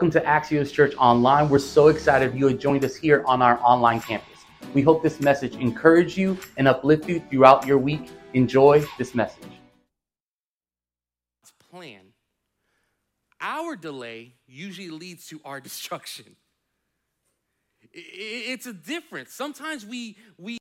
[0.00, 1.46] Welcome to Axios Church Online.
[1.50, 4.38] We're so excited you have joined us here on our online campus.
[4.72, 8.08] We hope this message encourage you and uplift you throughout your week.
[8.32, 9.44] Enjoy this message.
[11.70, 12.00] Plan.
[13.42, 16.34] Our delay usually leads to our destruction.
[17.92, 19.34] It's a difference.
[19.34, 20.56] Sometimes we we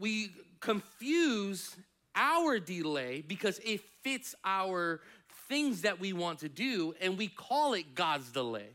[0.00, 0.30] we
[0.60, 1.76] confuse
[2.16, 5.02] our delay because it fits our
[5.48, 8.70] things that we want to do, and we call it God's delay.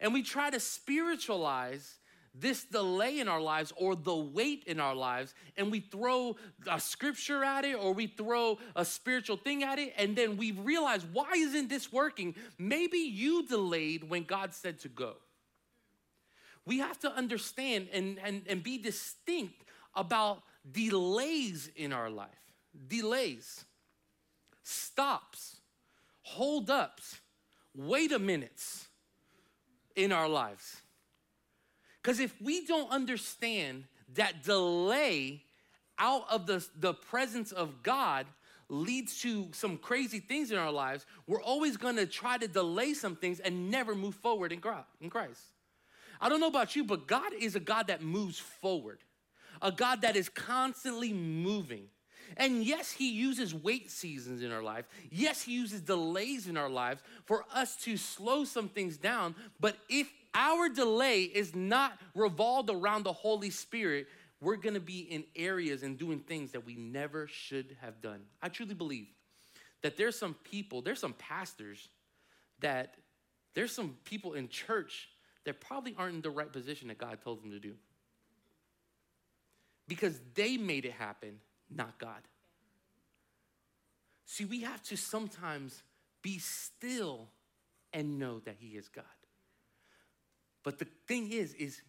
[0.00, 1.98] And we try to spiritualize
[2.34, 6.36] this delay in our lives or the wait in our lives, and we throw
[6.70, 10.52] a scripture at it or we throw a spiritual thing at it, and then we
[10.52, 12.34] realize, why isn't this working?
[12.58, 15.16] Maybe you delayed when God said to go.
[16.64, 22.28] We have to understand and, and, and be distinct about delays in our life.
[22.88, 23.64] Delays,
[24.62, 25.51] stops,
[26.22, 27.20] hold ups,
[27.74, 28.88] wait a minutes
[29.94, 30.76] in our lives.
[32.02, 35.44] Because if we don't understand that delay
[35.98, 38.26] out of the, the presence of God
[38.68, 43.14] leads to some crazy things in our lives, we're always gonna try to delay some
[43.14, 45.42] things and never move forward in Christ.
[46.20, 49.00] I don't know about you, but God is a God that moves forward,
[49.60, 51.88] a God that is constantly moving.
[52.36, 54.86] And yes, He uses wait seasons in our life.
[55.10, 59.34] Yes, He uses delays in our lives for us to slow some things down.
[59.60, 64.06] But if our delay is not revolved around the Holy Spirit,
[64.40, 68.22] we're gonna be in areas and doing things that we never should have done.
[68.42, 69.06] I truly believe
[69.82, 71.88] that there's some people, there's some pastors
[72.60, 72.94] that
[73.54, 75.08] there's some people in church
[75.44, 77.74] that probably aren't in the right position that God told them to do.
[79.88, 81.38] Because they made it happen
[81.76, 82.22] not God.
[84.24, 85.82] See, we have to sometimes
[86.22, 87.28] be still
[87.92, 89.04] and know that He is God.
[90.64, 91.82] But the thing is, is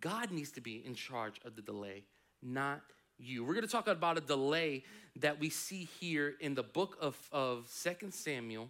[0.00, 2.04] God needs to be in charge of the delay,
[2.42, 2.82] not
[3.18, 3.44] you.
[3.44, 4.84] We're going to talk about a delay
[5.16, 8.68] that we see here in the book of, of 2 Samuel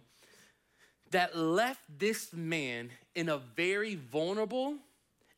[1.11, 4.75] that left this man in a very vulnerable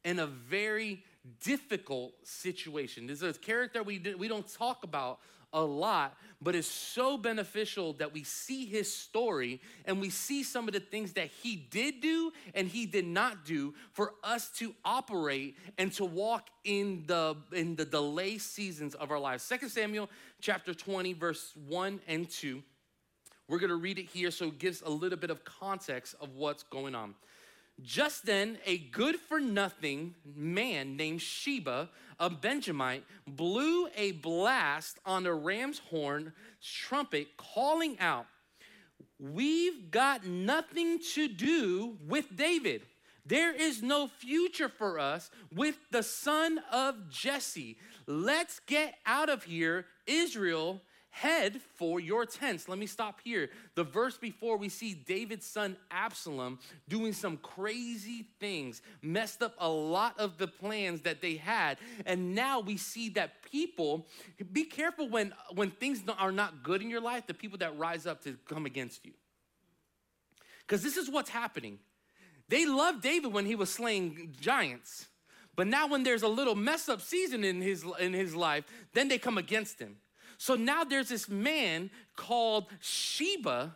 [0.04, 1.04] and a very
[1.42, 3.08] difficult situation.
[3.08, 5.20] This is a character we, we don't talk about
[5.54, 10.68] a lot, but it's so beneficial that we see his story and we see some
[10.68, 14.74] of the things that he did do and he did not do for us to
[14.86, 19.44] operate and to walk in the in the delay seasons of our lives.
[19.44, 20.10] Second Samuel
[20.40, 22.64] chapter 20 verse 1 and 2.
[23.50, 26.36] We're going to read it here so it gives a little bit of context of
[26.36, 27.16] what's going on.
[27.84, 35.26] Just then, a good for nothing man named Sheba, a Benjamite, blew a blast on
[35.26, 38.28] a ram's horn trumpet, calling out,
[39.20, 42.82] We've got nothing to do with David.
[43.24, 47.78] There is no future for us with the son of Jesse.
[48.08, 49.86] Let's get out of here.
[50.08, 50.82] Israel
[51.12, 52.68] head for your tents.
[52.68, 53.50] Let me stop here.
[53.76, 56.58] The verse before we see David's son Absalom
[56.88, 61.78] doing some crazy things, messed up a lot of the plans that they had.
[62.06, 64.08] And now we see that people
[64.52, 68.08] be careful when when things are not good in your life, the people that rise
[68.08, 69.12] up to come against you.
[70.68, 71.78] Cuz this is what's happening.
[72.48, 75.08] They loved David when he was slaying giants.
[75.56, 78.64] But now when there's a little mess up season in his in his life,
[78.94, 79.98] then they come against him.
[80.42, 83.76] So now there's this man called Sheba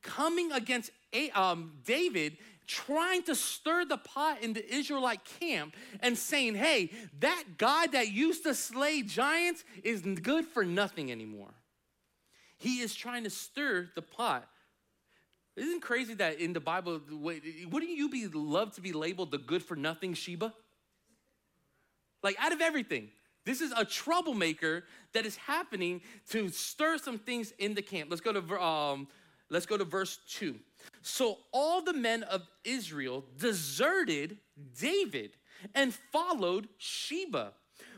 [0.00, 0.90] coming against
[1.34, 7.44] um, David, trying to stir the pot in the Israelite camp and saying, hey, that
[7.58, 11.52] God that used to slay giants is good for nothing anymore.
[12.56, 14.48] He is trying to stir the pot.
[15.56, 19.62] Isn't crazy that in the Bible, wouldn't you be love to be labeled the good
[19.62, 20.54] for nothing Sheba?
[22.22, 23.10] Like out of everything,
[23.48, 28.10] this is a troublemaker that is happening to stir some things in the camp.
[28.10, 29.08] Let's go to um,
[29.48, 30.56] let's go to verse two.
[31.00, 34.36] So all the men of Israel deserted
[34.78, 35.30] David
[35.74, 37.54] and followed Sheba.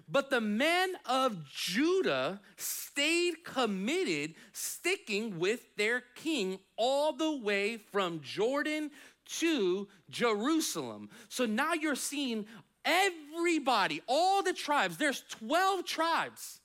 [0.09, 8.21] But the men of Judah stayed committed, sticking with their king all the way from
[8.23, 8.93] Jordan
[9.39, 11.11] to Jerusalem.
[11.29, 12.47] So now you're seeing
[12.85, 16.61] Everybody, all the tribes, there's 12 tribes,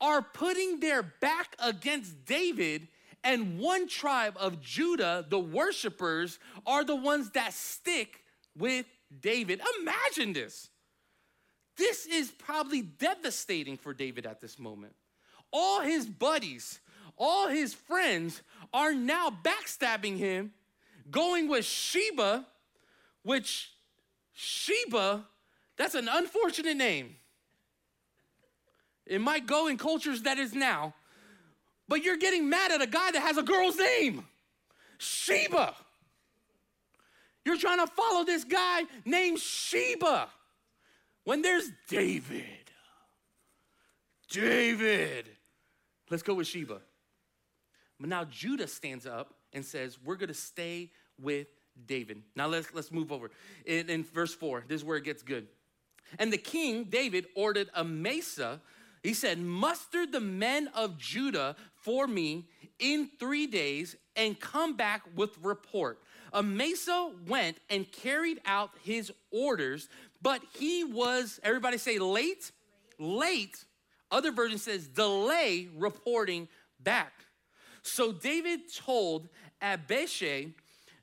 [0.00, 2.88] are putting their back against David,
[3.24, 8.22] and one tribe of Judah, the worshipers, are the ones that stick
[8.56, 8.86] with
[9.20, 9.60] David.
[9.80, 10.68] Imagine this.
[11.76, 14.94] This is probably devastating for David at this moment.
[15.52, 16.80] All his buddies,
[17.16, 18.42] all his friends
[18.72, 20.52] are now backstabbing him
[21.10, 22.46] going with Sheba,
[23.22, 23.70] which
[24.38, 25.24] Sheba,
[25.78, 27.16] that's an unfortunate name.
[29.06, 30.94] It might go in cultures that is now,
[31.88, 34.26] but you're getting mad at a guy that has a girl's name
[34.98, 35.74] Sheba.
[37.46, 40.28] You're trying to follow this guy named Sheba
[41.24, 42.44] when there's David.
[44.28, 45.30] David.
[46.10, 46.80] Let's go with Sheba.
[47.98, 51.46] But now Judah stands up and says, We're going to stay with
[51.86, 52.22] David.
[52.34, 53.30] Now let's, let's move over.
[53.64, 55.46] In, in verse 4, this is where it gets good.
[56.18, 58.60] And the king, David, ordered Amasa.
[59.02, 62.46] He said, Muster the men of Judah for me
[62.78, 66.00] in three days and come back with report.
[66.32, 69.88] Amasa went and carried out his orders,
[70.22, 72.50] but he was, everybody say late?
[72.98, 73.64] Late.
[74.10, 76.48] Other version says delay reporting
[76.80, 77.12] back.
[77.82, 79.28] So David told
[79.60, 80.48] Abishai,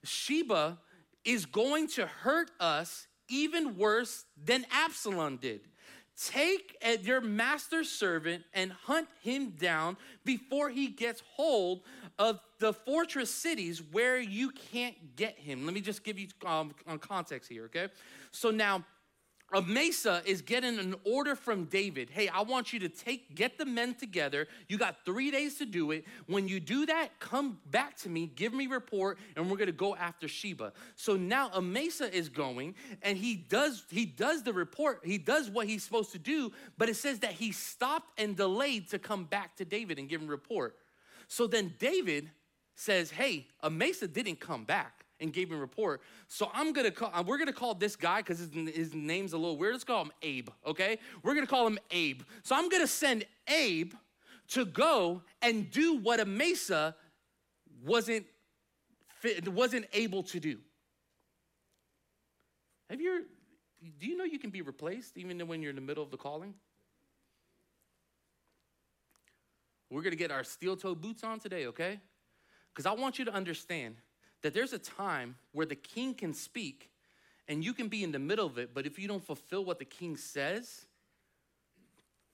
[0.04, 0.78] Sheba
[1.24, 5.62] is going to hurt us even worse than Absalom did.
[6.16, 11.82] Take your master servant and hunt him down before he gets hold
[12.20, 15.66] of the fortress cities where you can't get him.
[15.66, 17.88] Let me just give you um, context here, okay?
[18.32, 18.86] So now
[19.54, 22.10] Amasa is getting an order from David.
[22.10, 24.48] Hey, I want you to take, get the men together.
[24.68, 26.06] You got three days to do it.
[26.28, 29.96] When you do that, come back to me, give me report, and we're gonna go
[29.96, 30.74] after Sheba.
[30.96, 35.02] So now Amasa is going, and he does he does the report.
[35.04, 38.90] He does what he's supposed to do, but it says that he stopped and delayed
[38.90, 40.78] to come back to David and give him report.
[41.28, 42.32] So then David
[42.76, 46.02] says, "Hey, Amasa didn't come back." And gave me a report.
[46.28, 49.38] So I'm gonna call, uh, we're gonna call this guy because his, his name's a
[49.38, 49.74] little weird.
[49.74, 51.00] Let's call him Abe, okay?
[51.24, 52.22] We're gonna call him Abe.
[52.44, 53.94] So I'm gonna send Abe
[54.50, 56.96] to go and do what Amasa
[57.84, 58.26] wasn't
[59.22, 60.60] fit, wasn't able to do.
[62.90, 63.26] Have you?
[64.00, 66.18] Do you know you can be replaced even when you're in the middle of the
[66.18, 66.54] calling?
[69.90, 72.00] We're gonna get our steel toe boots on today, okay?
[72.74, 73.96] Because I want you to understand
[74.44, 76.92] that there's a time where the king can speak
[77.48, 79.80] and you can be in the middle of it, but if you don't fulfill what
[79.80, 80.86] the king says,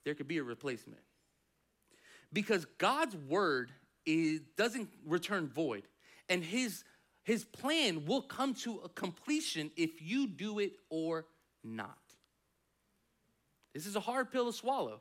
[0.04, 1.00] there could be a replacement.
[2.32, 3.72] Because God's word
[4.06, 5.82] is, doesn't return void,
[6.28, 6.84] and his,
[7.22, 11.26] his plan will come to a completion if you do it or
[11.64, 11.98] not.
[13.74, 15.00] This is a hard pill to swallow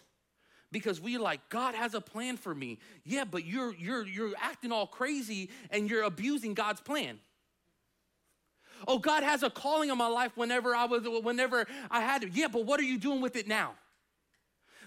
[0.71, 2.79] because we like God has a plan for me.
[3.03, 7.19] Yeah, but you're you're you're acting all crazy and you're abusing God's plan.
[8.87, 12.29] Oh, God has a calling on my life whenever I was whenever I had it.
[12.33, 13.73] Yeah, but what are you doing with it now?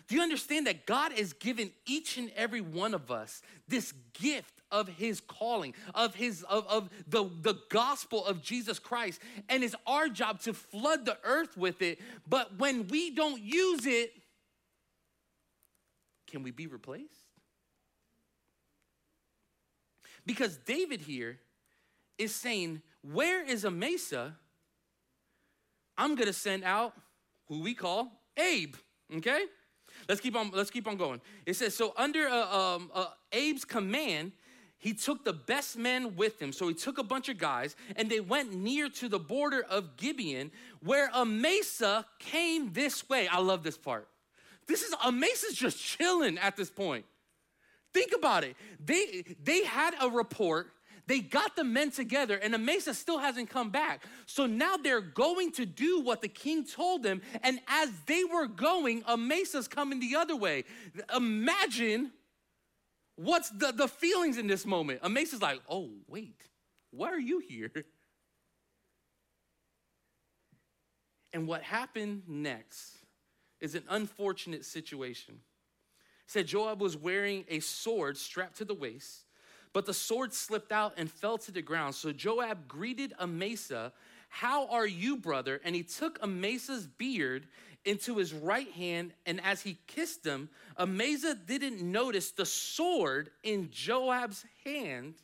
[0.09, 4.61] Do you understand that God has given each and every one of us this gift
[4.71, 9.75] of his calling, of his of, of the, the gospel of Jesus Christ, and it's
[9.87, 12.01] our job to flood the earth with it.
[12.29, 14.13] But when we don't use it,
[16.33, 17.27] can we be replaced?
[20.25, 21.39] Because David here
[22.19, 24.35] is saying, Where is Amasa?
[25.99, 26.95] I'm gonna send out
[27.49, 28.75] who we call Abe.
[29.17, 29.45] Okay?
[30.09, 31.21] Let's keep on, let's keep on going.
[31.45, 34.33] It says, So under uh, um, uh, Abe's command,
[34.79, 36.53] he took the best men with him.
[36.53, 39.97] So he took a bunch of guys and they went near to the border of
[39.97, 43.29] Gibeon where Amasa came this way.
[43.29, 44.09] I love this part.
[44.67, 47.05] This is uh, Amasa's just chilling at this point.
[47.93, 48.57] Think about it.
[48.85, 50.69] They they had a report.
[51.09, 54.05] They got the men together, and Amasa still hasn't come back.
[54.27, 57.23] So now they're going to do what the king told them.
[57.43, 60.63] And as they were going, Amasa's coming the other way.
[61.15, 62.13] Imagine
[63.17, 65.01] what's the, the feelings in this moment.
[65.03, 66.41] Amasa's like, oh, wait,
[66.93, 67.73] why are you here?
[71.35, 73.02] And what happened next
[73.63, 75.37] is an unfortunate situation.
[75.37, 79.25] It said Joab was wearing a sword strapped to the waist,
[79.73, 81.95] but the sword slipped out and fell to the ground.
[81.95, 83.93] So Joab greeted Amasa,
[84.29, 85.61] How are you, brother?
[85.65, 87.47] And he took Amasa's beard
[87.85, 93.71] into his right hand, and as he kissed him, Amasa didn't notice the sword in
[93.71, 95.15] Joab's hand.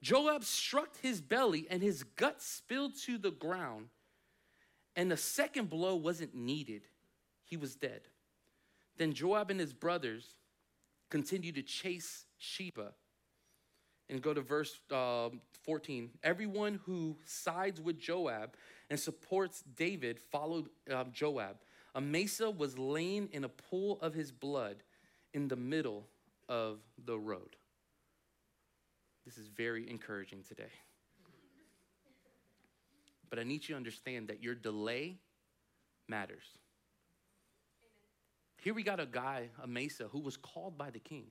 [0.00, 3.88] Joab struck his belly, and his guts spilled to the ground.
[4.96, 6.82] And the second blow wasn't needed
[7.54, 8.00] he was dead.
[8.96, 10.34] Then Joab and his brothers
[11.08, 12.94] continued to chase Sheba.
[14.10, 15.28] And go to verse uh,
[15.62, 16.10] 14.
[16.24, 18.56] Everyone who sides with Joab
[18.90, 21.58] and supports David followed uh, Joab.
[21.94, 24.82] Amasa was laying in a pool of his blood
[25.32, 26.08] in the middle
[26.48, 27.54] of the road.
[29.24, 30.72] This is very encouraging today.
[33.30, 35.18] But I need you to understand that your delay
[36.08, 36.58] matters.
[38.64, 41.26] Here we got a guy, Amasa, who was called by the king,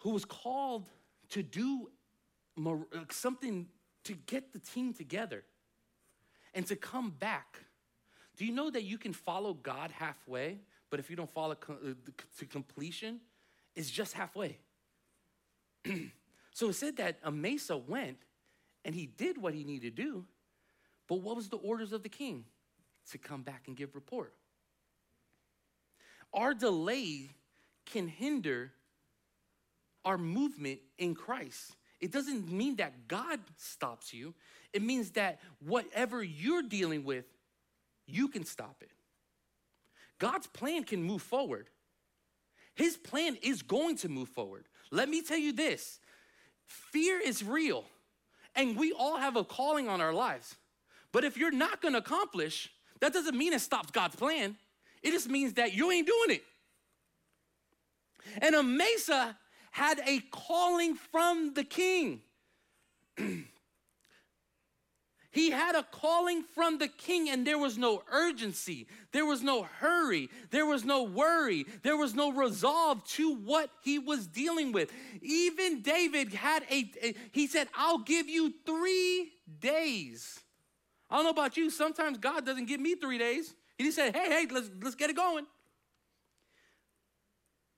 [0.00, 0.88] who was called
[1.28, 1.92] to do
[3.08, 3.68] something
[4.02, 5.44] to get the team together
[6.54, 7.60] and to come back.
[8.36, 10.58] Do you know that you can follow God halfway,
[10.90, 11.74] but if you don't follow uh,
[12.38, 13.20] to completion,
[13.76, 14.58] it's just halfway?
[16.52, 18.18] so it said that Amasa went
[18.84, 20.24] and he did what he needed to do,
[21.06, 22.44] but what was the orders of the king?
[23.12, 24.34] To come back and give report.
[26.32, 27.30] Our delay
[27.86, 28.72] can hinder
[30.04, 31.76] our movement in Christ.
[32.00, 34.34] It doesn't mean that God stops you.
[34.72, 37.26] It means that whatever you're dealing with,
[38.06, 38.90] you can stop it.
[40.18, 41.68] God's plan can move forward.
[42.74, 44.66] His plan is going to move forward.
[44.90, 46.00] Let me tell you this
[46.66, 47.84] fear is real,
[48.54, 50.56] and we all have a calling on our lives.
[51.12, 52.70] But if you're not gonna accomplish,
[53.00, 54.56] that doesn't mean it stops God's plan.
[55.02, 56.44] It just means that you ain't doing it.
[58.40, 59.36] And Amasa
[59.72, 62.20] had a calling from the king.
[65.30, 69.64] he had a calling from the king, and there was no urgency, there was no
[69.80, 74.92] hurry, there was no worry, there was no resolve to what he was dealing with.
[75.20, 80.38] Even David had a, a he said, I'll give you three days.
[81.10, 83.54] I don't know about you, sometimes God doesn't give me three days.
[83.82, 85.44] He just said, hey, hey, let's, let's get it going.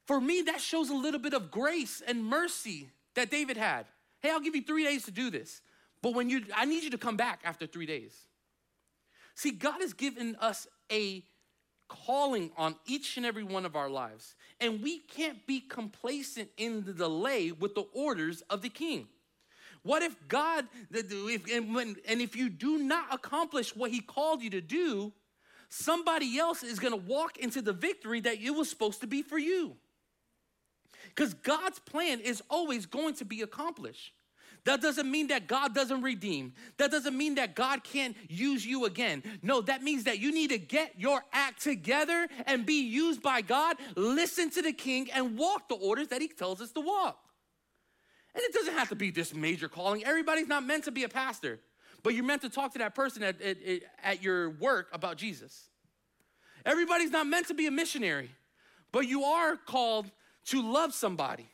[0.07, 3.87] For me, that shows a little bit of grace and mercy that David had.
[4.21, 5.63] Hey, I'll give you three days to do this.
[6.03, 8.15] But when you, I need you to come back after three days.
[9.35, 11.25] See, God has given us a
[11.89, 14.35] calling on each and every one of our lives.
[14.61, 19.09] And we can't be complacent in the delay with the orders of the king.
[19.83, 25.15] What if God, and if you do not accomplish what he called you to do,
[25.75, 29.39] somebody else is gonna walk into the victory that it was supposed to be for
[29.39, 29.77] you.
[31.09, 34.13] Because God's plan is always going to be accomplished.
[34.65, 36.55] That doesn't mean that God doesn't redeem.
[36.79, 39.23] That doesn't mean that God can't use you again.
[39.43, 43.43] No, that means that you need to get your act together and be used by
[43.43, 47.19] God, listen to the king, and walk the orders that he tells us to walk.
[48.35, 50.05] And it doesn't have to be this major calling.
[50.05, 51.61] Everybody's not meant to be a pastor,
[52.05, 53.57] but you're meant to talk to that person at, at,
[54.03, 55.69] at your work about Jesus.
[56.65, 58.31] Everybody's not meant to be a missionary,
[58.93, 60.11] but you are called
[60.47, 61.49] to love somebody.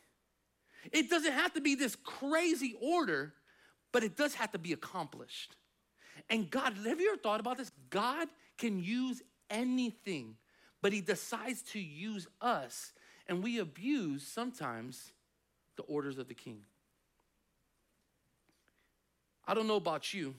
[0.92, 3.33] It doesn't have to be this crazy order,
[3.92, 5.54] but it does have to be accomplished.
[6.28, 7.71] And God, have you ever thought about this?
[7.88, 8.28] God
[8.59, 10.37] can use anything,
[10.83, 12.92] but He decides to use us,
[13.28, 15.12] and we abuse sometimes
[15.76, 16.62] the orders of the King.
[19.50, 20.37] I don't know about you,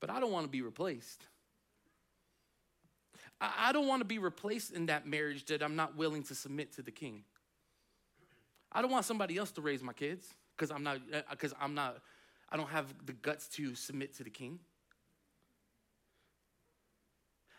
[0.00, 1.26] but I don't want to be replaced.
[3.38, 6.72] I don't want to be replaced in that marriage that I'm not willing to submit
[6.76, 7.24] to the King.
[8.72, 11.74] I don't want somebody else to raise my kids because I'm not because uh, I'm
[11.74, 11.98] not
[12.48, 14.60] I don't have the guts to submit to the king.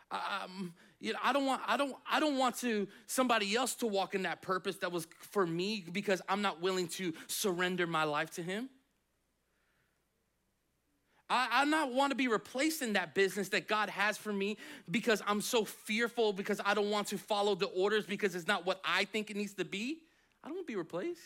[0.09, 3.85] Um, you know, I don't want I don't I don't want to somebody else to
[3.85, 8.05] walk in that purpose that was for me because I'm not willing to surrender my
[8.05, 8.69] life to him.
[11.29, 14.57] I, I not want to be replaced in that business that God has for me
[14.89, 18.65] because I'm so fearful because I don't want to follow the orders because it's not
[18.65, 19.99] what I think it needs to be.
[20.43, 21.21] I don't want to be replaced.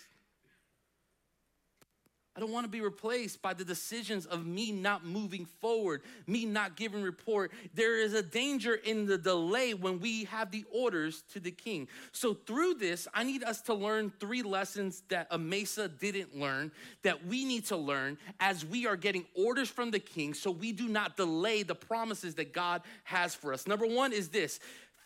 [2.34, 6.46] I don't want to be replaced by the decisions of me not moving forward, me
[6.46, 7.52] not giving report.
[7.74, 11.90] There is a danger in the delay when we have the orders to the king.
[12.14, 16.72] So, through this, I need us to learn three lessons that Amasa didn't learn
[17.04, 20.72] that we need to learn as we are getting orders from the king so we
[20.72, 23.68] do not delay the promises that God has for us.
[23.68, 24.62] Number one is this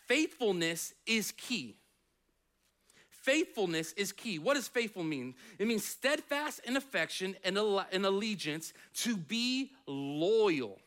[0.06, 1.74] faithfulness is key.
[3.26, 4.38] Faithfulness is key.
[4.38, 5.34] What does faithful mean?
[5.58, 10.78] It means steadfast in affection and allegiance to be loyal.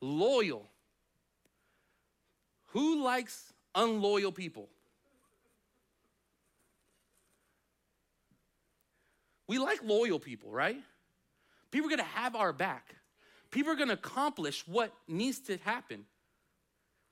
[0.00, 0.68] Loyal.
[2.72, 4.68] Who likes unloyal people?
[9.46, 10.82] We like loyal people, right?
[11.70, 12.96] People are gonna have our back.
[13.52, 16.04] People are gonna accomplish what needs to happen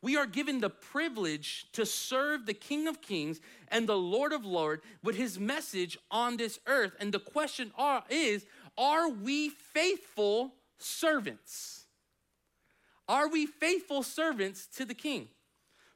[0.02, 4.44] we are given the privilege to serve the King of Kings and the Lord of
[4.44, 6.94] Lords with his message on this earth.
[7.00, 8.46] And the question are, is
[8.78, 11.84] are we faithful servants?
[13.08, 15.28] Are we faithful servants to the King?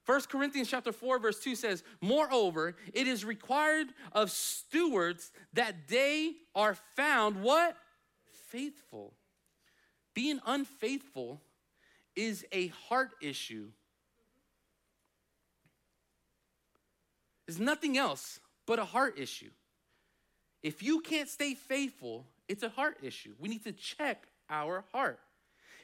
[0.06, 6.34] 1 Corinthians chapter 4 verse 2 says, "Moreover, it is required of stewards that they
[6.54, 7.78] are found what?
[8.48, 9.14] Faithful."
[10.14, 11.42] being unfaithful
[12.16, 13.68] is a heart issue.
[17.46, 19.50] It's nothing else but a heart issue.
[20.62, 23.34] If you can't stay faithful, it's a heart issue.
[23.38, 25.20] We need to check our heart.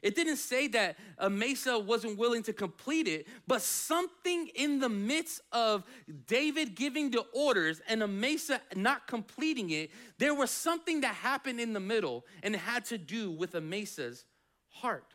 [0.02, 5.42] It didn't say that Amasa wasn't willing to complete it, but something in the midst
[5.52, 5.84] of
[6.26, 11.74] David giving the orders and Amasa not completing it, there was something that happened in
[11.74, 14.24] the middle and had to do with Amasa's
[14.68, 15.14] heart.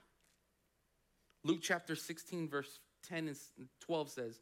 [1.43, 3.37] Luke chapter 16, verse 10 and
[3.79, 4.39] 12 says,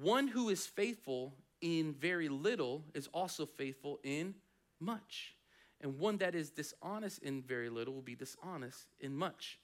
[0.00, 4.34] One who is faithful in very little is also faithful in
[4.80, 5.36] much.
[5.80, 9.58] And one that is dishonest in very little will be dishonest in much.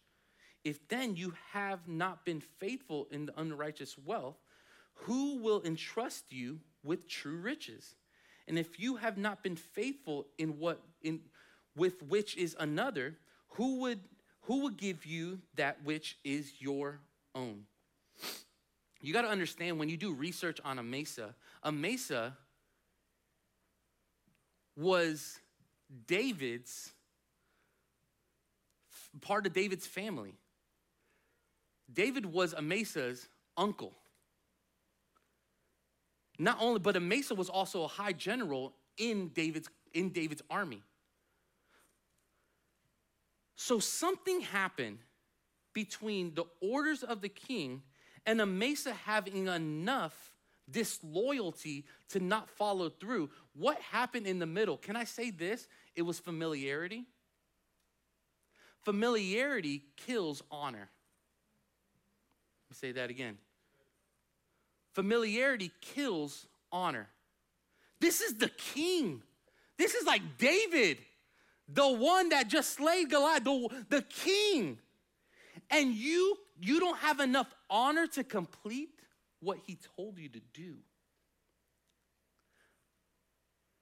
[0.62, 4.36] If then you have not been faithful in the unrighteous wealth,
[4.94, 7.96] who will entrust you with true riches?
[8.46, 11.20] And if you have not been faithful in what in
[11.74, 13.16] with which is another,
[13.48, 14.00] who would
[14.42, 17.00] who would give you that which is your
[17.34, 17.64] own?
[19.00, 22.36] You got to understand when you do research on Amasa, a mesa
[24.76, 25.38] was
[26.06, 26.92] David's
[29.20, 30.34] part of David's family.
[31.92, 33.94] David was Amasa's uncle.
[36.38, 40.82] Not only, but Amasa was also a high general in David's in David's army.
[43.56, 44.98] So something happened
[45.74, 47.82] between the orders of the king
[48.30, 50.32] and Amasa having enough
[50.70, 53.28] disloyalty to not follow through.
[53.54, 54.76] What happened in the middle?
[54.76, 55.66] Can I say this?
[55.96, 57.06] It was familiarity.
[58.82, 60.88] Familiarity kills honor.
[62.68, 63.36] Let me say that again.
[64.94, 67.08] Familiarity kills honor.
[68.00, 69.24] This is the king.
[69.76, 70.98] This is like David,
[71.68, 74.78] the one that just slayed Goliath, the, the king.
[75.68, 78.90] And you you don't have enough honor to complete
[79.40, 80.76] what he told you to do.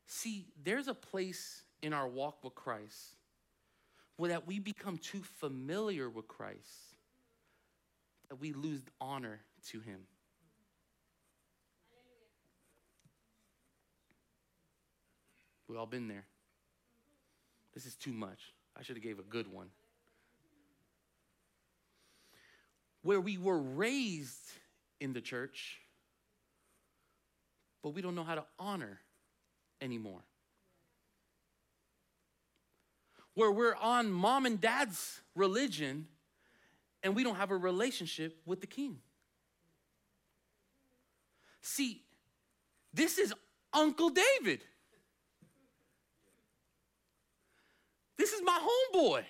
[0.07, 3.17] See, there's a place in our walk with Christ
[4.17, 6.97] where that we become too familiar with Christ
[8.29, 10.01] that we lose honor to him.
[15.69, 16.25] We've all been there.
[17.75, 18.55] This is too much.
[18.77, 19.69] I should have gave a good one.
[23.03, 24.51] Where we were raised
[25.01, 25.81] in the church,
[27.83, 29.01] but we don't know how to honor
[29.81, 30.21] anymore.
[33.35, 36.09] Where we're on mom and dad's religion
[37.03, 38.99] and we don't have a relationship with the king.
[41.61, 42.03] See,
[42.93, 43.33] this is
[43.73, 44.65] Uncle David.
[48.17, 49.23] This is my homeboy.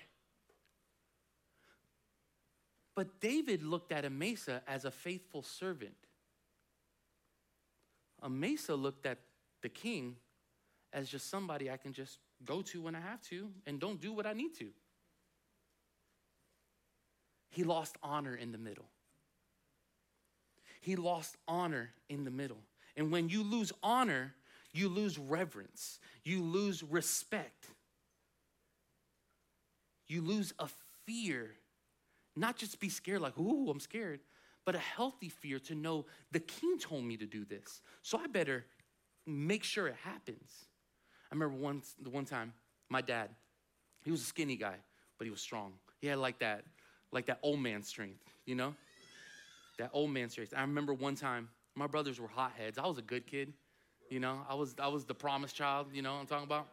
[2.99, 5.95] But David looked at Amasa as a faithful servant.
[8.21, 9.19] Amasa looked at
[9.61, 10.17] the king
[10.91, 14.11] as just somebody I can just go to when I have to and don't do
[14.11, 14.67] what I need to.
[17.51, 18.89] He lost honor in the middle.
[20.81, 22.59] He lost honor in the middle.
[22.97, 24.35] And when you lose honor,
[24.73, 27.67] you lose reverence, you lose respect,
[30.05, 30.67] you lose a
[31.05, 31.51] fear
[32.39, 34.21] not just be scared, like, ooh, I'm scared,
[34.65, 37.81] but a healthy fear to know the king told me to do this.
[38.01, 38.65] So I better
[39.25, 40.65] make sure it happens.
[41.31, 42.53] I remember once, the one time,
[42.89, 43.29] my dad,
[44.03, 44.75] he was a skinny guy,
[45.17, 45.73] but he was strong.
[45.99, 46.63] He had like that,
[47.11, 48.73] like that old man strength, you know?
[49.77, 50.53] That old man strength.
[50.55, 52.77] I remember one time, my brothers were hotheads.
[52.77, 53.53] I was a good kid,
[54.09, 54.39] you know?
[54.49, 56.67] I was, I was the promised child, you know what I'm talking about?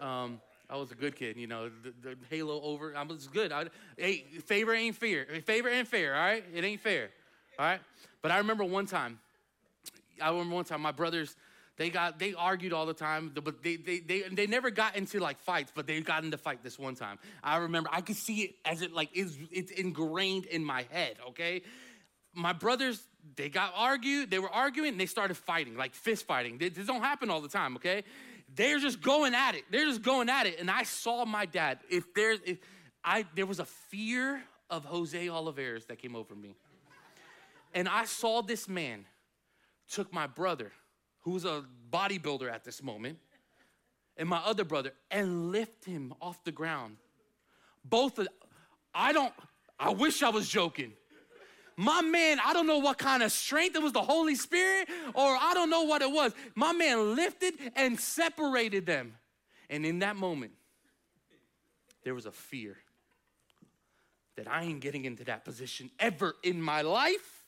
[0.00, 2.96] Um, I was a good kid, you know, the, the halo over.
[2.96, 3.50] I was good.
[3.50, 5.26] I, hey, favor ain't fair.
[5.44, 6.44] Favor ain't fair, all right?
[6.54, 7.10] It ain't fair,
[7.58, 7.80] all right?
[8.22, 9.18] But I remember one time,
[10.22, 11.34] I remember one time my brothers,
[11.76, 15.18] they got, they argued all the time, but they, they, they, they never got into
[15.18, 17.18] like fights, but they got into fight this one time.
[17.42, 21.16] I remember, I could see it as it like, is it's ingrained in my head,
[21.30, 21.62] okay?
[22.32, 23.02] My brothers,
[23.34, 26.58] they got argued, they were arguing, and they started fighting, like fist fighting.
[26.58, 28.04] This don't happen all the time, okay?
[28.54, 29.64] They're just going at it.
[29.70, 30.58] They're just going at it.
[30.58, 31.78] And I saw my dad.
[31.90, 32.58] If there's, if
[33.04, 36.54] I, there was a fear of Jose Oliveras that came over me.
[37.74, 39.04] And I saw this man
[39.88, 40.72] took my brother,
[41.20, 43.18] who was a bodybuilder at this moment,
[44.16, 46.96] and my other brother, and lift him off the ground.
[47.84, 48.28] Both of,
[48.94, 49.32] I don't,
[49.78, 50.92] I wish I was joking.
[51.80, 55.34] My man, I don't know what kind of strength it was the Holy Spirit, or
[55.40, 56.34] I don't know what it was.
[56.54, 59.14] My man lifted and separated them.
[59.70, 60.52] And in that moment,
[62.04, 62.76] there was a fear
[64.36, 67.46] that I ain't getting into that position ever in my life.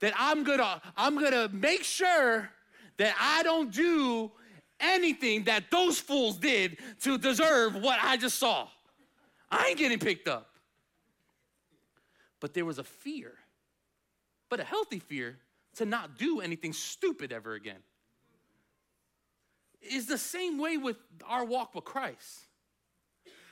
[0.00, 2.48] That I'm gonna, I'm gonna make sure
[2.96, 4.32] that I don't do
[4.80, 8.68] anything that those fools did to deserve what I just saw.
[9.50, 10.46] I ain't getting picked up.
[12.40, 13.34] But there was a fear,
[14.50, 15.38] but a healthy fear
[15.76, 17.78] to not do anything stupid ever again.
[19.80, 22.40] Is the same way with our walk with Christ.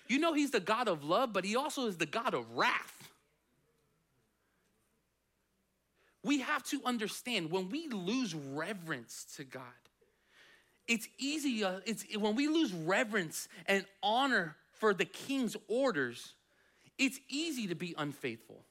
[0.09, 3.11] You know, He's the God of love, but He also is the God of wrath.
[6.25, 9.63] We have to understand when we lose reverence to God,
[10.87, 16.35] it's easy, it's, when we lose reverence and honor for the king's orders,
[16.99, 18.65] it's easy to be unfaithful.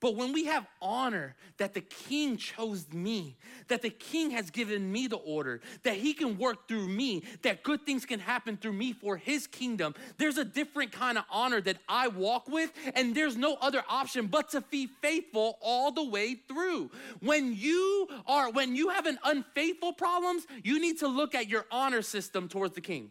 [0.00, 3.36] But when we have honor that the king chose me,
[3.68, 7.62] that the king has given me the order, that he can work through me, that
[7.62, 11.60] good things can happen through me for his kingdom, there's a different kind of honor
[11.62, 16.04] that I walk with, and there's no other option but to be faithful all the
[16.04, 16.90] way through.
[17.20, 21.64] When you are, when you have an unfaithful problems, you need to look at your
[21.70, 23.10] honor system towards the king.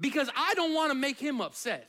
[0.00, 1.88] Because I don't want to make him upset.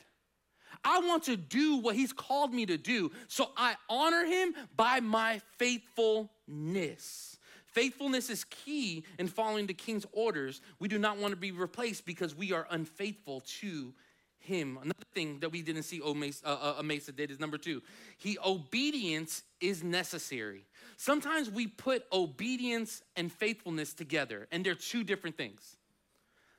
[0.84, 3.10] I want to do what he's called me to do.
[3.28, 7.38] So I honor him by my faithfulness.
[7.66, 10.60] Faithfulness is key in following the king's orders.
[10.78, 13.92] We do not want to be replaced because we are unfaithful to
[14.38, 14.78] him.
[14.80, 17.82] Another thing that we didn't see Amasa uh, uh did is number two.
[18.18, 20.66] He obedience is necessary.
[20.96, 25.76] Sometimes we put obedience and faithfulness together, and they're two different things.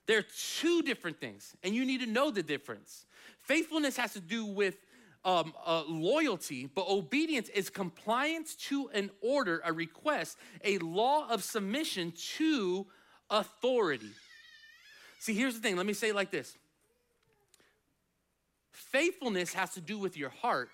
[0.08, 3.06] They're two different things, and you need to know the difference.
[3.42, 4.76] Faithfulness has to do with
[5.24, 11.44] um, uh, loyalty, but obedience is compliance to an order, a request, a law of
[11.44, 12.86] submission to
[13.32, 14.12] authority.
[15.20, 15.76] See, here's the thing.
[15.76, 16.56] Let me say it like this
[18.72, 20.70] faithfulness has to do with your heart,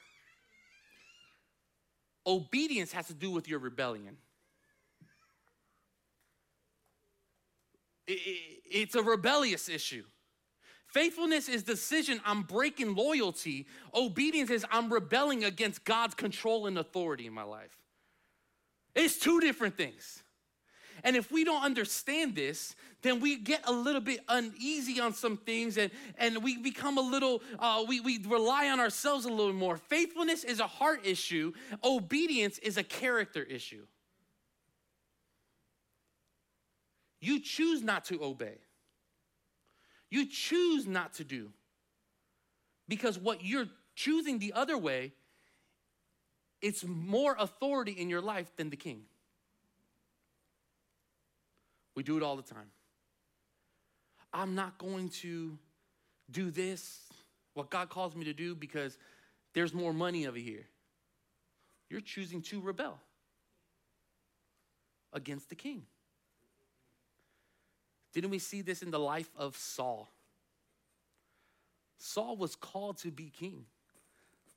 [2.28, 4.18] obedience has to do with your rebellion.
[8.14, 10.04] It's a rebellious issue.
[10.88, 13.66] Faithfulness is decision I'm breaking loyalty.
[13.94, 17.78] Obedience is I'm rebelling against God's control and authority in my life.
[18.94, 20.22] It's two different things.
[21.04, 25.38] And if we don't understand this, then we get a little bit uneasy on some
[25.38, 29.54] things and, and we become a little, uh, we, we rely on ourselves a little
[29.54, 29.78] more.
[29.78, 33.86] Faithfulness is a heart issue, obedience is a character issue.
[37.22, 38.58] You choose not to obey.
[40.10, 41.52] You choose not to do.
[42.90, 45.14] Because what you're choosing the other way,
[46.62, 49.04] it's more authority in your life than the king.
[51.96, 52.72] We do it all the time.
[54.34, 55.58] I'm not going to
[56.30, 57.00] do this,
[57.54, 58.98] what God calls me to do, because
[59.54, 60.66] there's more money over here.
[61.90, 63.00] You're choosing to rebel
[65.14, 65.84] against the king.
[68.14, 70.10] Didn't we see this in the life of Saul?
[71.98, 73.66] Saul was called to be king.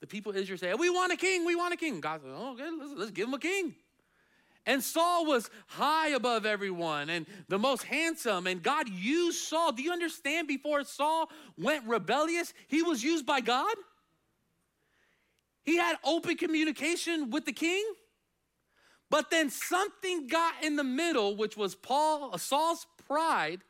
[0.00, 2.00] The people of Israel say, We want a king, we want a king.
[2.00, 3.74] God said, oh, Okay, let's, let's give him a king.
[4.66, 8.46] And Saul was high above everyone and the most handsome.
[8.46, 9.72] And God used Saul.
[9.72, 10.48] Do you understand?
[10.48, 13.74] Before Saul went rebellious, he was used by God.
[15.64, 17.84] He had open communication with the king.
[19.10, 23.60] But then something got in the middle, which was Paul, Saul's pride,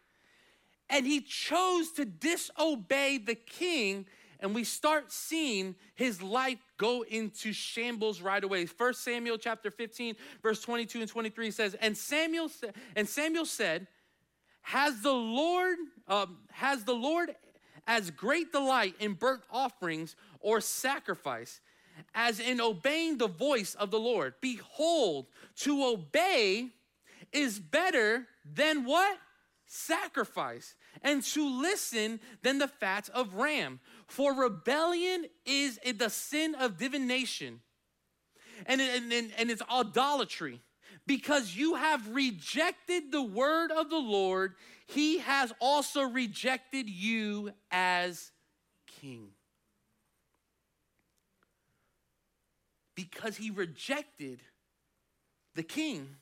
[0.90, 4.06] and he chose to disobey the king.
[4.40, 8.66] And we start seeing his life go into shambles right away.
[8.66, 12.50] First Samuel chapter 15, verse 22 and 23 says, And Samuel
[12.94, 13.86] and Samuel said,
[14.62, 17.34] Has the Lord, um, has the Lord
[17.86, 21.60] as great delight in burnt offerings or sacrifice
[22.14, 24.34] as in obeying the voice of the Lord.
[24.40, 26.70] Behold, to obey
[27.32, 29.18] is better than what?
[29.74, 30.76] Sacrifice.
[31.02, 33.80] And to listen than the fat of ram.
[34.06, 37.60] For rebellion is the sin of divination,
[38.66, 40.60] and, and, and it's idolatry.
[41.08, 44.54] Because you have rejected the word of the Lord,
[44.86, 48.30] he has also rejected you as
[49.00, 49.30] king.
[52.94, 54.40] Because he rejected
[55.56, 56.16] the king,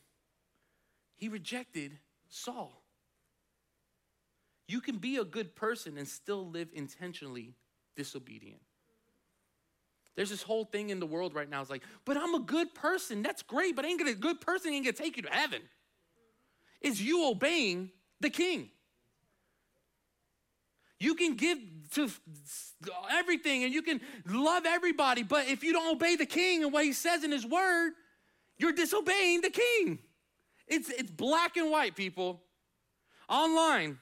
[1.17, 1.99] he rejected
[2.31, 2.82] Saul.
[4.73, 7.53] You can be a good person and still live intentionally
[7.95, 8.63] disobedient.
[10.17, 11.61] There's this whole thing in the world right now.
[11.61, 13.23] It's like, but I'm a good person.
[13.23, 15.61] That's great, but ain't gonna a good person ain't gonna take you to heaven.
[16.81, 18.71] Is you obeying the king.
[20.99, 21.59] You can give
[21.97, 22.09] to
[23.11, 26.85] everything and you can love everybody, but if you don't obey the king and what
[26.85, 27.93] he says in his word,
[28.57, 29.99] you're disobeying the king.
[30.67, 32.41] It's, it's black and white, people.
[33.29, 33.99] Online,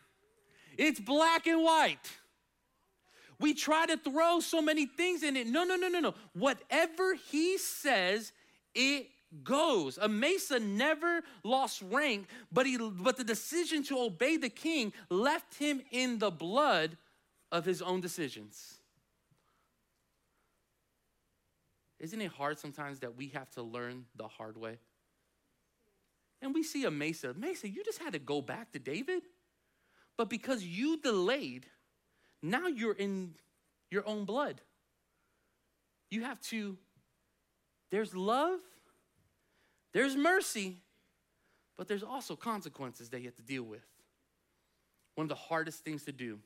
[0.80, 2.10] it's black and white.
[3.38, 5.46] We try to throw so many things in it.
[5.46, 6.14] No, no, no, no, no.
[6.32, 8.32] Whatever he says,
[8.74, 9.08] it
[9.44, 9.98] goes.
[9.98, 15.82] Amasa never lost rank, but he but the decision to obey the king left him
[15.90, 16.96] in the blood
[17.52, 18.80] of his own decisions.
[21.98, 24.78] Isn't it hard sometimes that we have to learn the hard way?
[26.40, 27.34] And we see a Amasa.
[27.34, 29.22] Mesa, you just had to go back to David.
[30.16, 31.66] But because you delayed,
[32.42, 33.34] now you're in
[33.90, 34.60] your own blood.
[36.10, 36.76] You have to,
[37.90, 38.60] there's love,
[39.92, 40.78] there's mercy,
[41.76, 43.86] but there's also consequences that you have to deal with.
[45.14, 46.38] One of the hardest things to do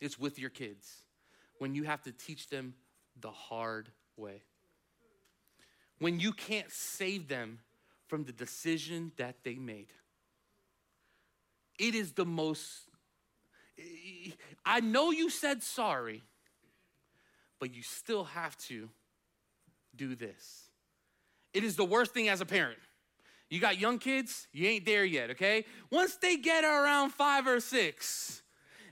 [0.00, 1.02] is with your kids
[1.58, 2.74] when you have to teach them
[3.20, 4.42] the hard way.
[5.98, 7.58] When you can't save them
[8.10, 9.92] from the decision that they made.
[11.78, 12.89] It is the most,
[14.64, 16.22] I know you said sorry,
[17.58, 18.88] but you still have to
[19.96, 20.70] do this.
[21.52, 22.78] It is the worst thing as a parent.
[23.48, 25.64] You got young kids, you ain't there yet, okay?
[25.90, 28.42] Once they get around five or six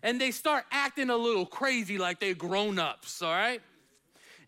[0.02, 3.62] and they start acting a little crazy like they're grown ups, all right?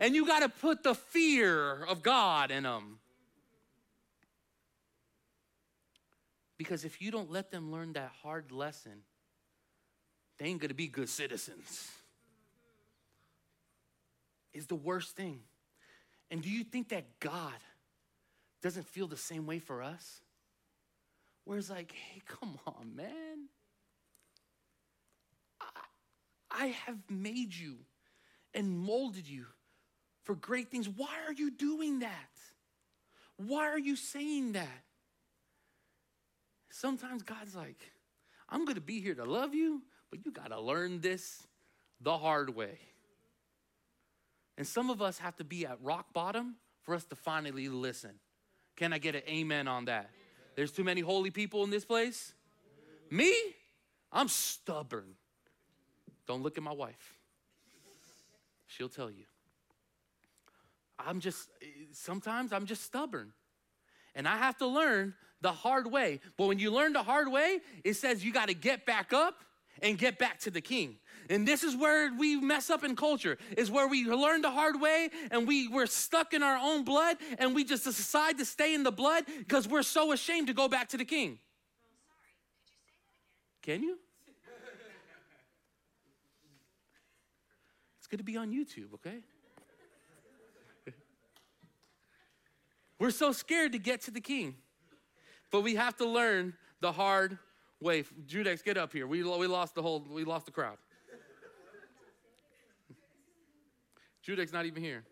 [0.01, 2.99] And you got to put the fear of God in them.
[6.59, 9.03] Because if you don't let them learn that hard lesson,
[10.41, 11.93] they ain't gonna be good citizens.
[14.55, 15.41] Is the worst thing.
[16.31, 17.55] And do you think that God
[18.63, 20.23] doesn't feel the same way for us?
[21.45, 23.49] Where it's like, hey, come on, man.
[25.61, 25.67] I,
[26.51, 27.77] I have made you
[28.55, 29.47] and molded you
[30.25, 30.89] for great things.
[30.89, 32.31] Why are you doing that?
[33.37, 34.85] Why are you saying that?
[36.71, 37.93] Sometimes God's like,
[38.49, 41.47] I'm going to be here to love you, but you got to learn this
[42.01, 42.79] the hard way.
[44.59, 48.13] And some of us have to be at rock bottom for us to finally listen.
[48.77, 50.11] Can I get an amen on that?
[50.57, 52.35] There's too many holy people in this place.
[53.11, 53.35] Me,
[54.13, 55.15] I'm stubborn.
[56.27, 57.19] Don't look at my wife.
[58.67, 59.25] She'll tell you.
[60.99, 61.49] I'm just,
[61.93, 63.33] sometimes I'm just stubborn.
[64.15, 66.21] And I have to learn the hard way.
[66.37, 69.37] But when you learn the hard way, it says you got to get back up
[69.83, 70.97] and get back to the king.
[71.29, 74.81] And this is where we mess up in culture, is where we learn the hard
[74.81, 78.75] way and we, we're stuck in our own blood and we just decide to stay
[78.75, 81.39] in the blood because we're so ashamed to go back to the king.
[83.63, 83.99] Can you?
[87.99, 89.19] it's good to be on YouTube, okay?
[92.99, 94.57] We're so scared to get to the king.
[95.51, 97.39] But we have to learn the hard
[97.81, 98.05] way.
[98.27, 99.07] Judex, get up here.
[99.07, 100.77] We, we lost the whole, we lost the crowd.
[104.27, 105.05] Judex not even here.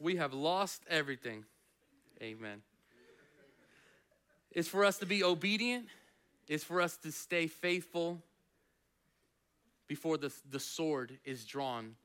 [0.00, 1.44] We have lost everything.
[2.22, 2.62] Amen.
[4.50, 5.86] It's for us to be obedient.
[6.48, 8.22] It's for us to stay faithful
[9.88, 11.96] before the, the sword is drawn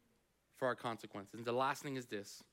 [0.55, 1.35] for our consequences.
[1.35, 2.43] And the last thing is this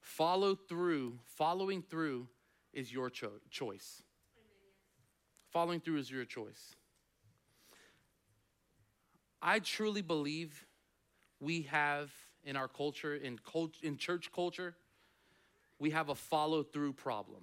[0.00, 2.26] Follow through, following through
[2.72, 4.02] is your cho- choice.
[5.50, 6.76] Following through is your choice.
[9.42, 10.66] I truly believe
[11.40, 12.10] we have
[12.44, 14.74] in our culture, in, cult, in church culture,
[15.78, 17.42] we have a follow through problem,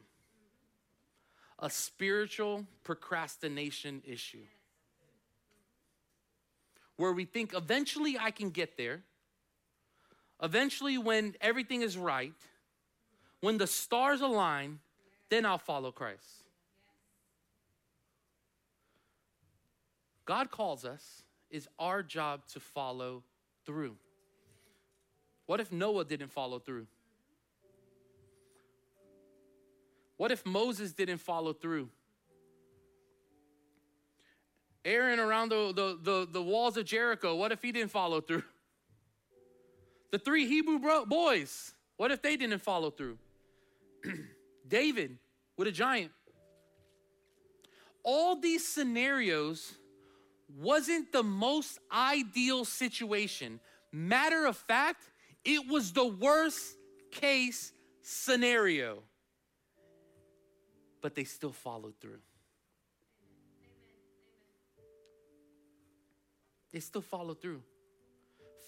[1.60, 4.46] a spiritual procrastination issue.
[6.96, 9.04] Where we think eventually I can get there.
[10.41, 12.34] Eventually, when everything is right,
[13.41, 14.80] when the stars align,
[15.30, 16.46] then I'll follow Christ.
[20.28, 23.24] God calls us, is our job to follow
[23.66, 23.96] through.
[25.46, 26.86] What if Noah didn't follow through?
[30.18, 31.90] What if Moses didn't follow through?
[34.84, 38.44] Aaron around the, the, the, the, walls of Jericho, what if he didn't follow through?
[40.12, 43.18] The three Hebrew bro- boys, what if they didn't follow through?
[44.68, 45.18] David
[45.58, 46.12] with a giant.
[48.04, 49.74] All these scenarios
[50.55, 53.60] wasn't the most ideal situation.
[53.91, 55.03] Matter of fact,
[55.43, 56.75] it was the worst
[57.12, 58.99] case scenario.
[61.01, 62.19] But they still followed through.
[66.77, 67.63] they still followed through.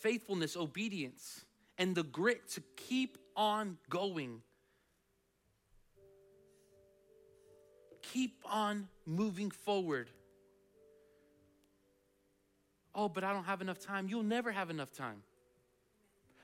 [0.01, 1.45] Faithfulness, obedience,
[1.77, 4.41] and the grit to keep on going.
[8.01, 10.09] Keep on moving forward.
[12.99, 14.09] Oh, but I don't have enough time.
[14.09, 15.23] You'll never have enough time.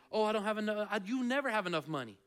[0.09, 0.87] Oh, I don't have enough.
[1.03, 2.17] You never have enough money.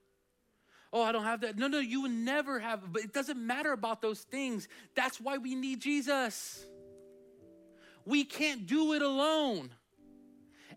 [0.92, 1.56] Oh, I don't have that.
[1.56, 2.92] No, no, you will never have.
[2.92, 4.68] But it doesn't matter about those things.
[4.94, 6.66] That's why we need Jesus.
[8.04, 9.70] We can't do it alone.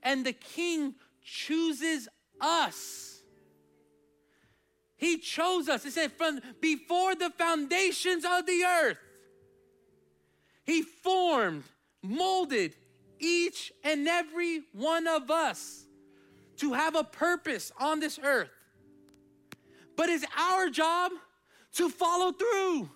[0.01, 2.07] And the King chooses
[2.39, 3.21] us.
[4.95, 5.83] He chose us.
[5.83, 8.97] It said, from before the foundations of the earth,
[10.63, 11.65] He formed,
[12.01, 12.75] molded
[13.21, 15.85] each and every one of us
[16.57, 18.49] to have a purpose on this earth.
[19.95, 21.11] But it's our job
[21.73, 22.89] to follow through.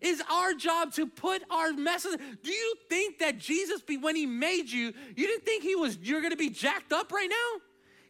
[0.00, 2.20] It's our job to put our message.
[2.42, 6.20] Do you think that Jesus, when he made you, you didn't think he was you're
[6.20, 7.60] gonna be jacked up right now?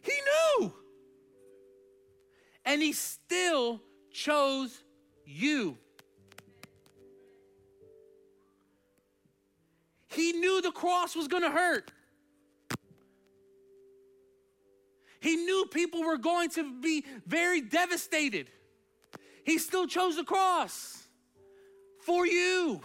[0.01, 0.13] He
[0.59, 0.73] knew.
[2.65, 4.83] And he still chose
[5.25, 5.77] you.
[10.15, 11.91] He knew the cross was gonna hurt.
[15.19, 18.49] He knew people were going to be very devastated.
[19.43, 21.03] He still chose the cross
[22.01, 22.81] for you.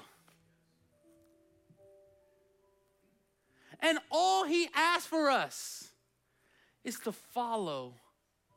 [3.80, 5.90] And all he asked for us
[6.82, 7.94] is to follow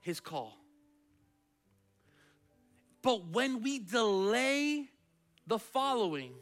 [0.02, 0.58] his call.
[3.02, 4.90] But when we delay
[5.46, 6.34] the following,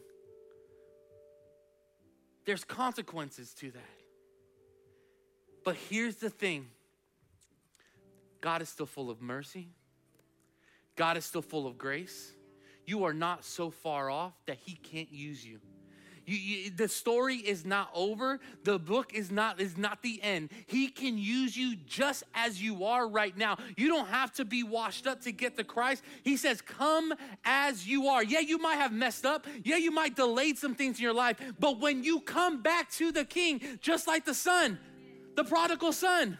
[2.44, 3.82] there's consequences to that.
[5.64, 6.66] But here's the thing
[8.40, 9.68] God is still full of mercy,
[10.96, 12.32] God is still full of grace.
[12.84, 15.60] You are not so far off that He can't use you.
[16.24, 18.38] You, you, the story is not over.
[18.64, 20.50] The book is not is not the end.
[20.66, 23.58] He can use you just as you are right now.
[23.76, 26.04] You don't have to be washed up to get to Christ.
[26.22, 27.12] He says, "Come
[27.44, 29.46] as you are." Yeah, you might have messed up.
[29.64, 31.38] Yeah, you might delayed some things in your life.
[31.58, 34.78] But when you come back to the King, just like the son,
[35.34, 36.38] the prodigal son,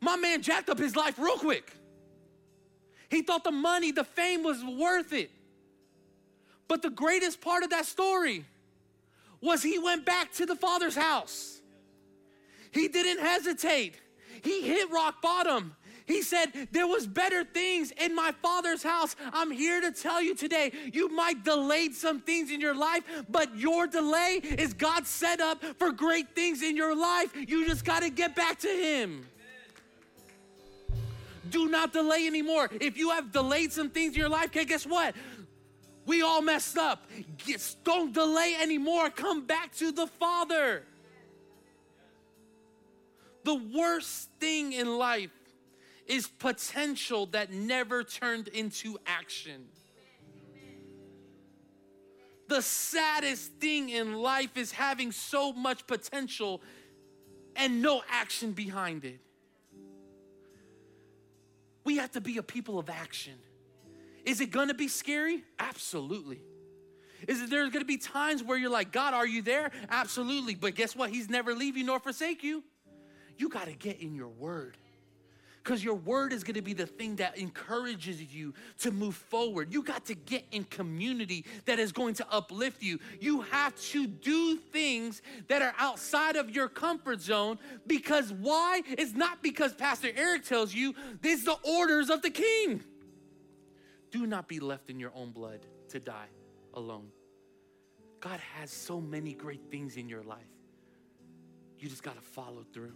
[0.00, 1.72] my man jacked up his life real quick.
[3.08, 5.30] He thought the money, the fame was worth it.
[6.68, 8.44] But the greatest part of that story
[9.40, 11.60] was he went back to the father's house.
[12.70, 13.94] He didn't hesitate.
[14.42, 15.74] He hit rock bottom.
[16.06, 19.16] He said, There was better things in my father's house.
[19.32, 23.56] I'm here to tell you today, you might delayed some things in your life, but
[23.56, 27.34] your delay is God set up for great things in your life.
[27.34, 29.26] You just got to get back to Him.
[31.50, 32.68] Do not delay anymore.
[32.80, 35.14] If you have delayed some things in your life, okay, guess what?
[36.06, 37.04] We all messed up.
[37.84, 39.10] Don't delay anymore.
[39.10, 40.84] Come back to the Father.
[43.44, 45.30] The worst thing in life
[46.06, 49.66] is potential that never turned into action.
[52.48, 56.62] The saddest thing in life is having so much potential
[57.56, 59.18] and no action behind it.
[61.84, 63.34] We have to be a people of action.
[64.26, 65.44] Is it gonna be scary?
[65.60, 66.40] Absolutely.
[67.28, 69.70] Is it gonna be times where you're like, God, are you there?
[69.88, 70.56] Absolutely.
[70.56, 71.10] But guess what?
[71.10, 72.64] He's never leave you nor forsake you.
[73.38, 74.76] You gotta get in your word.
[75.62, 79.72] Because your word is gonna be the thing that encourages you to move forward.
[79.72, 82.98] You got to get in community that is going to uplift you.
[83.20, 88.82] You have to do things that are outside of your comfort zone because why?
[88.86, 92.82] It's not because Pastor Eric tells you, these the orders of the king.
[94.16, 96.30] Do not be left in your own blood to die
[96.72, 97.08] alone.
[98.18, 100.40] God has so many great things in your life.
[101.78, 102.94] You just got to follow through.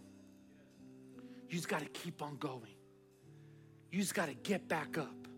[1.50, 2.74] You just got to keep on going.
[3.92, 5.29] You just got to get back up.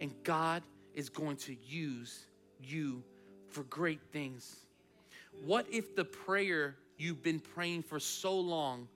[0.00, 0.62] And God
[0.94, 2.24] is going to use
[2.58, 3.04] you
[3.50, 4.64] for great things.
[5.44, 8.88] What if the prayer you've been praying for so long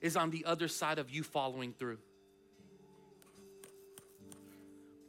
[0.00, 1.98] is on the other side of you following through?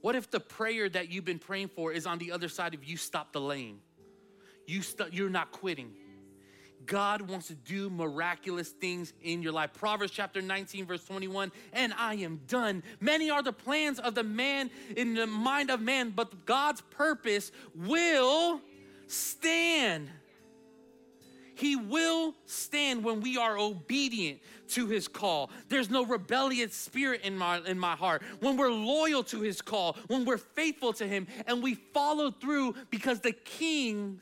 [0.06, 2.84] What if the prayer that you've been praying for is on the other side of
[2.84, 3.80] you stop delaying?
[4.68, 5.96] You st- you're not quitting.
[6.86, 9.74] God wants to do miraculous things in your life.
[9.74, 12.84] Proverbs chapter 19, verse 21, and I am done.
[13.00, 17.52] Many are the plans of the man in the mind of man, but God's purpose
[17.74, 18.62] will
[19.08, 20.12] stand.
[21.56, 24.40] He will stand when we are obedient
[24.70, 25.50] to his call.
[25.70, 28.24] There's no rebellious spirit in my in my heart.
[28.40, 32.76] When we're loyal to his call, when we're faithful to him and we follow through
[32.90, 34.20] because the king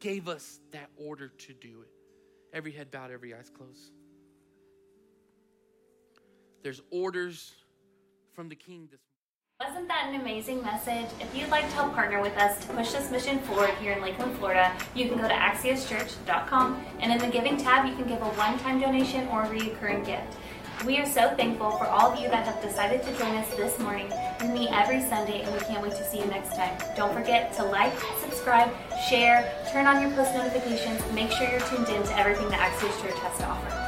[0.00, 1.90] gave us that order to do it.
[2.52, 3.92] Every head bowed, every eyes closed.
[6.62, 7.54] There's orders
[8.34, 9.00] from the king this
[9.64, 11.06] Wasn't that an amazing message?
[11.20, 14.02] If you'd like to help partner with us to push this mission forward here in
[14.02, 18.20] Lakeland, Florida, you can go to axioschurch.com and in the giving tab, you can give
[18.22, 20.36] a one time donation or a recurring gift.
[20.84, 23.78] We are so thankful for all of you that have decided to join us this
[23.78, 24.10] morning.
[24.40, 26.76] We meet every Sunday and we can't wait to see you next time.
[26.96, 28.68] Don't forget to like, subscribe,
[29.08, 33.00] share, turn on your post notifications, make sure you're tuned in to everything that Axios
[33.00, 33.81] Church has to offer.